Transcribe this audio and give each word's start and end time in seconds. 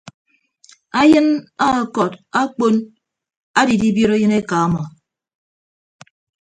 Ayịn 1.01 1.27
ọkọd 1.69 2.13
akpon 2.41 2.75
adidibiot 3.59 4.11
ayịn 4.15 4.33
eka 4.39 4.55
ọmọ. 4.65 4.81